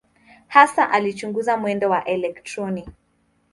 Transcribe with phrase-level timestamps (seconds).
[0.47, 2.89] Hasa alichunguza mwendo wa elektroni.